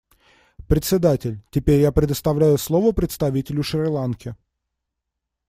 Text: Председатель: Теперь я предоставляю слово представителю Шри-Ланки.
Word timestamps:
Председатель: 0.67 1.43
Теперь 1.51 1.79
я 1.81 1.91
предоставляю 1.91 2.57
слово 2.57 2.91
представителю 2.91 3.61
Шри-Ланки. 3.61 4.35